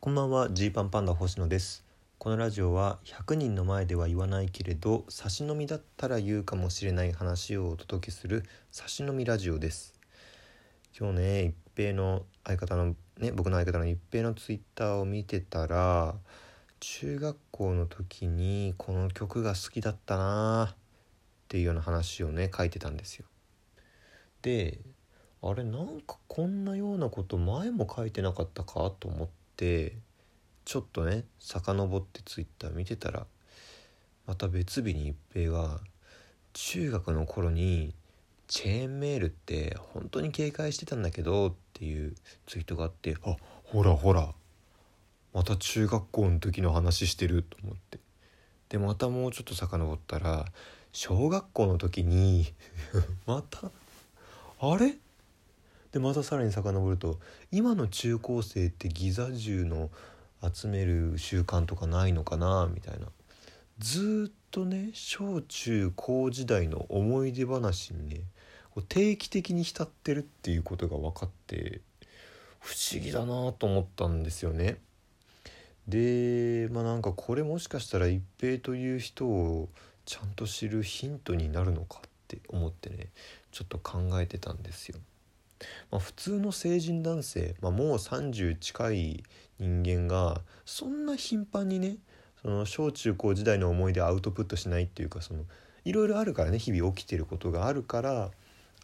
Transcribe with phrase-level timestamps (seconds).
[0.00, 1.84] こんばんはジーパンパンダ星野です。
[2.18, 9.94] このラジオは100人の前では言わないけれど差し飲みだったら言うかもしれない話をお届けする差し飲みラジオです。
[10.96, 16.14] 今日ね一平の相方のね僕の相方の一平のツイッターを見てたら
[16.78, 20.76] 中学校の時にこの曲が好きだったなっ
[21.48, 23.26] ていうような話をね書いてたんですよ。
[24.42, 24.78] で
[25.42, 29.37] あれなんかこんなようなこと前も書いてなかったかと思って
[30.64, 33.26] ちょっとね遡ってツイッター見てたら
[34.26, 35.80] また別日に一平が
[36.52, 37.94] 中学の頃に
[38.46, 42.14] チェーンメールって本当に警戒してたんだけどっていう
[42.46, 44.32] ツイートがあってあほらほら
[45.34, 47.98] また中学校の時の話してると思って。
[48.68, 50.44] でまたもうちょっと遡ったら
[50.92, 52.52] 小学校の時に
[53.26, 53.70] また
[54.60, 54.96] あれ？
[55.98, 57.18] でまたさらに遡ると
[57.50, 59.90] 今の中高生ってギザ銃の
[60.54, 63.06] 集める習慣とかないのかなみたいな
[63.80, 68.20] ずっとね小中高時代の思い出話にね
[68.88, 71.80] 定期的に浸ってるっていうことが分かって
[72.60, 74.76] 不思議だなと思ったんですよね。
[75.88, 79.68] でまあなんかこれもしかしたら一平という人を
[80.04, 83.08] ちゃんと知るヒントになるのかって思ってね
[83.50, 85.00] ちょっと考えてたんですよ。
[85.90, 89.24] まあ、普通の成人男性、まあ、もう30近い
[89.58, 91.96] 人間がそんな頻繁にね
[92.42, 95.44] その小中高時代の思い出アウトプットしないっていうかその
[95.84, 98.30] いろいろあるからね日々起きてることがあるから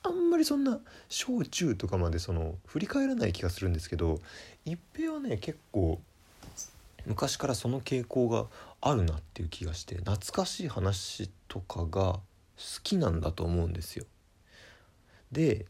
[0.03, 4.21] あんまりそんな小中とかまでその振り返らない気がするんですけど
[4.65, 6.01] 一平はね結構
[7.07, 8.47] 昔からその傾向が
[8.81, 12.21] あるなっていう気がして懐かしい話とかが好
[12.83, 14.05] きなんだと思うんですよ。
[15.33, 15.67] で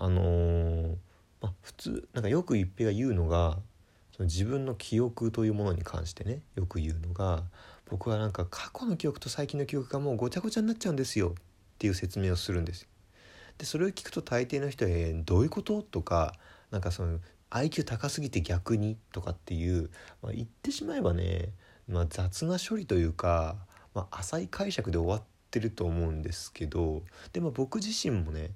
[0.00, 0.96] あのー、
[1.42, 3.58] まあ、普通なんかよく一平が言うのが
[4.16, 7.44] その自分の記憶というものに関してねよく言うのが
[7.90, 11.42] 僕はなんか過去の記憶と最近の記憶がもうごちゃごちゃになっちゃうんですよっ
[11.78, 12.88] ていう説明をするんです。
[13.58, 16.34] でそれを聞くと大抵の人は「えー、どういうこと?」とか
[16.70, 17.20] なんかその
[17.50, 18.96] IQ 高すぎて逆に？
[19.12, 19.90] とかっていう、
[20.22, 21.52] まあ、言ってしまえばね、
[21.88, 23.56] まあ、雑な処理というか、
[23.92, 28.52] まあ、浅い解釈で終わってると思うんですけどでも僕自身もね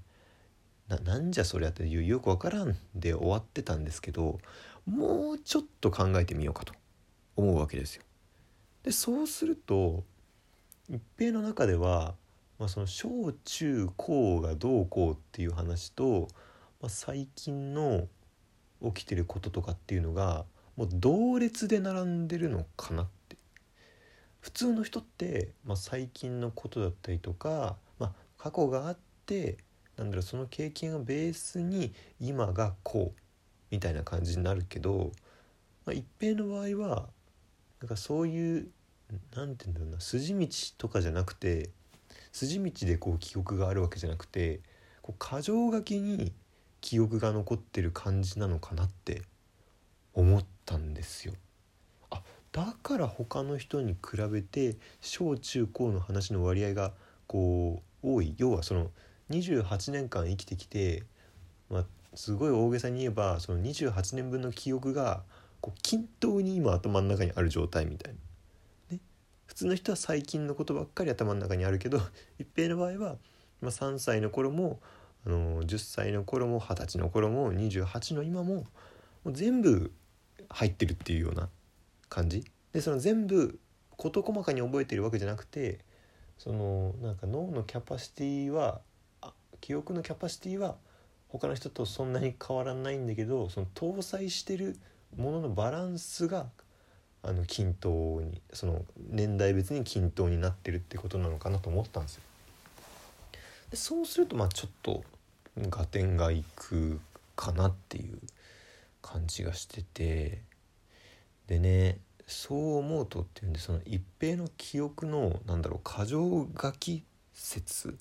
[0.88, 4.38] ななんじゃそりゃっていうよくわからんで終わってたんですけど
[4.86, 6.74] もうちょっと考えてみようかと
[7.36, 8.02] 思うわけですよ。
[8.82, 10.04] でそうすると
[10.90, 12.14] 一平の中では、
[12.58, 16.28] まあ、その小中高がどうこうっていう話と、
[16.80, 18.06] まあ、最近の
[18.84, 20.44] 起きてることとかっていうのが
[20.76, 23.36] もう同列で並んでるのかなって
[24.40, 29.56] 普通の人って、まあ、最近のことだったりとか、まあ、過去があって
[29.96, 33.20] なんだろうその経験をベースに今がこう
[33.70, 35.12] みたいな感じになるけど、
[35.86, 37.08] まあ、一平の場合は
[37.80, 38.68] なんかそういう
[39.36, 41.70] 何て言うんだろうな筋道とかじゃなくて
[42.32, 44.60] 筋道でこう記憶があるわけじゃなくて
[45.02, 46.32] こう箇条書きに
[46.80, 49.22] 記憶が残ってる感じなのかなって
[50.14, 51.34] 思ったんですよ。
[52.10, 52.22] あ
[52.52, 56.92] だから他の人に比べて小中高の話の割合が
[57.26, 58.90] こう多い要はその
[59.30, 61.04] 28年間生きてきて、
[61.70, 65.22] まあ、すごい大げさに言えばその28年分の記憶が
[65.60, 68.18] こう均等に今頭の中にある状態みたいな。
[69.46, 72.00] 普通の人は最近のことばっかり頭の中にあるけど
[72.40, 73.16] 一平の場合は、
[73.60, 74.80] まあ、3歳の頃も
[75.24, 78.66] あの10歳の頃も20歳の頃も28の今も
[79.22, 79.92] もう全部
[80.48, 81.48] 入ってるっていうような
[82.08, 83.58] 感じでその全部
[83.96, 85.78] 事細かに覚えてるわけじゃなくて
[86.36, 88.80] そのなんか脳のキャパシティは
[89.60, 90.76] 記憶のキャパシティは
[91.28, 94.78] 他の人とそんなに変わらないんだけどその搭載してる
[95.16, 96.46] もののバランスが
[97.22, 102.22] あの均等にその年代別に均等になってるってことなのかなと思ったんですよ。
[103.70, 105.02] でそうするとまあちょっと
[105.70, 107.00] 合点がいく
[107.34, 108.18] かなっていう
[109.00, 110.42] 感じがしてて
[111.46, 117.96] でねそう思うとっていうんでその一平の記憶のなんだろう箇条書き説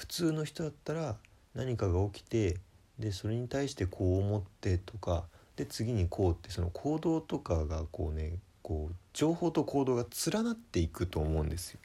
[0.00, 1.16] 普通の人だったら
[1.54, 2.56] 何かが起きて
[2.98, 5.24] でそれに対してこう思ってとか
[5.56, 11.80] で次にこうってその行動とかがこうねこう情報と行動が連なっていくと思うんですよ。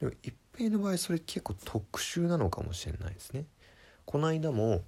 [0.00, 3.44] でも一平の場合それ結構特殊なのかもしれないですね。
[4.04, 4.82] この間も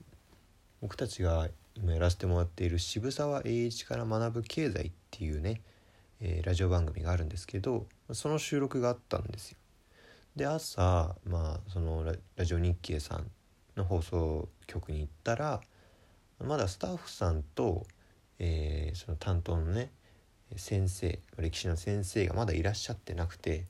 [0.82, 5.60] 僕たちが今やらせてもらっている渋沢栄一から学ぶ経済っていうね、
[6.20, 9.58] えー、ラジオ番組があるんですけどその収録があったんですよ。
[10.38, 12.04] で朝まあその
[12.36, 13.28] ラジオ日経さん
[13.76, 15.60] の放送局に行ったら
[16.38, 17.84] まだスタッフさんと、
[18.38, 19.90] えー、その担当のね
[20.54, 23.64] 先生歴史の先生がまだいらっしゃってなくて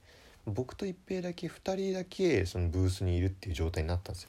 [0.45, 4.29] 僕と一平だけ2人だけそのブースにいるっていう状態になったんですよ。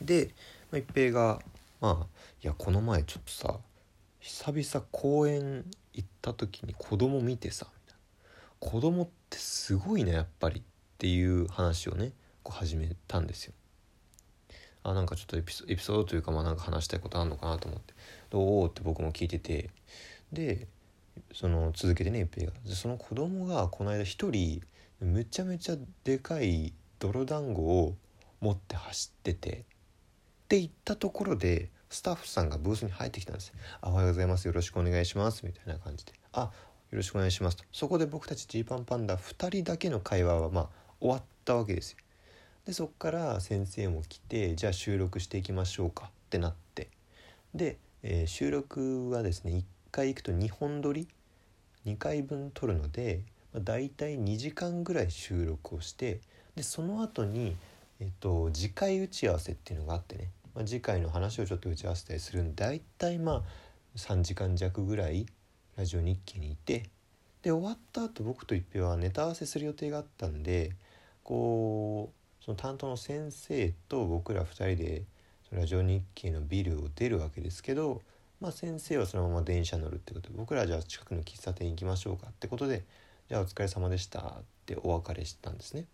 [0.00, 0.30] で、
[0.70, 1.40] まあ、一平が
[1.82, 3.58] 「まあいやこの前ちょっとさ
[4.18, 8.00] 久々公園行った時に子供見てさ」みたいな
[8.72, 10.62] 「子供ってすごいねやっぱり」
[11.02, 12.12] っていう話をね
[12.44, 13.54] こう始めたんですよ。
[14.84, 17.92] あなんかちょっとエピソードというかまあなんか話したいことあるのかなと思って
[18.30, 19.70] 「どう?」って僕も聞いてて。
[20.32, 20.68] で
[21.34, 22.52] その続けてね一平が。
[22.72, 24.62] その子供がこの間一人
[25.00, 27.96] めちゃめちゃでかい泥団子を
[28.40, 29.54] 持って走っててっ
[30.48, 33.52] て言ったところでスタッフさんがブースに入ってきたんです
[33.82, 34.46] 「あおはようございます。
[34.46, 36.50] よろしくお願いします」みたいな感じで「あよ
[36.92, 37.64] ろしくお願いします」と。
[37.72, 41.98] そこで僕たちジーパンパンダ2人だけの会話はまあ終わったわけですよ。
[42.66, 46.06] でそっから先生も来てじゃあ収録していきましょうか。
[46.06, 46.88] ってなって。
[47.54, 51.08] で、えー、収録はですね1回行くと2本撮り
[51.84, 56.20] ？2回分撮るのでまあ、大体2時間ぐらい収録をして
[56.56, 57.56] でその後に
[58.00, 63.42] えっと次回打ち合わせっていうのがあってね、まあ、次回の話をちょっと打ち合わせたりするんで大体まあ
[63.96, 65.26] 3時間弱ぐらい
[65.76, 66.88] ラジオ日記にいて。
[67.42, 70.76] で終わった後僕と一平はネタ合わせする予定があったんで
[71.32, 75.04] こうその担当の先生と僕ら2人で
[75.50, 78.02] ラジオ日記のビルを出るわけですけど、
[78.38, 82.84] まあ、先生はそのまま電車乗るってことで僕らじゃあ近くの喫茶店行きましょうかってことで
[83.30, 85.86] じゃあお疲れ様でした」ってお別れしたんですね。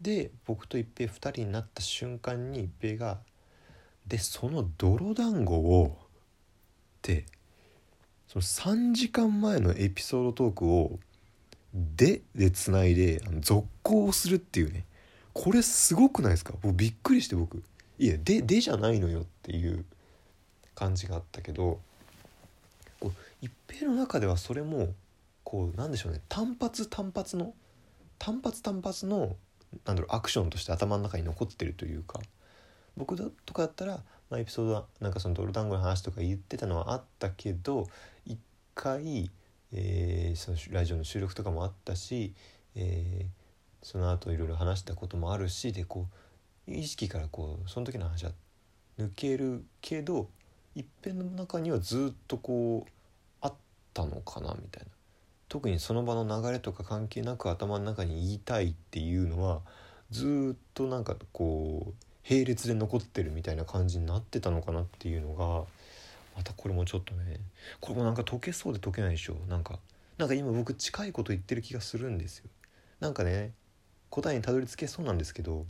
[0.00, 3.18] で僕と一平2人になった瞬間に一平が
[4.06, 7.26] 「でその泥団子を」って
[8.28, 11.00] その3時間前のエピソードトークを
[11.74, 14.84] 「で」でつないで続行するっていうね。
[15.34, 16.54] これすごくないですか？
[16.62, 17.62] 僕びっくりして僕。
[17.98, 19.84] いや「で」でじゃないのよっていう
[20.74, 21.80] 感じがあったけど
[23.40, 24.94] 一平の中ではそれも
[25.44, 26.20] こうなんでしょうね。
[26.28, 27.54] 単発単発の
[28.18, 29.36] 単発単発の
[29.84, 32.20] なんだろうアクションとして頭の中に残ってるというか
[32.96, 37.86] 僕だとかだったら、まあ、エピソードはなんかその泥団子の話とか言ってたのはあったけど
[38.26, 38.38] 一
[38.74, 39.30] 回、
[39.72, 42.34] えー、そのラジオの収録とかもあったし、
[42.74, 46.08] えー、その後いろいろ話したこともあるしでこ
[46.66, 48.32] う意識からこうその時の話は
[48.98, 50.28] 抜けるけど
[50.74, 52.90] 一辺の中にはずっとこう
[53.40, 53.54] あっ
[53.94, 54.90] たのかなみたいな。
[55.48, 59.62] 特にその場の流れとか関係なく頭の中に言いたいっていうのは
[60.10, 65.64] ずっとなんかこう並列で残ってるみたいな感じになってたのかなっていうのが
[66.38, 67.40] またこれもちょっとね
[67.80, 69.34] これもなんか解けそうで解けないでしょ。
[69.48, 69.80] なんか
[70.18, 72.44] なんか今僕近いこと言ってる気がするんですよ。
[73.00, 73.50] なんかね
[74.08, 75.66] 答えにたどり着けそうなんですけど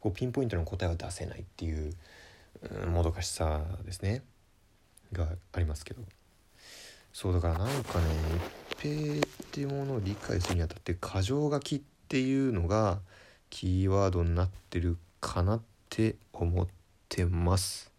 [0.00, 1.94] こうピンポイントの答えは出せないっていう、
[2.84, 4.22] うん、もどかしさですね。
[5.14, 6.02] がありますけど。
[7.14, 8.04] そうだからなんかね
[8.76, 9.20] 一平っ
[9.50, 13.00] ていうものを理解するにあたって箇条書きっていうのが
[13.48, 16.66] キーワードになってるかなって思っ
[17.08, 17.91] てます。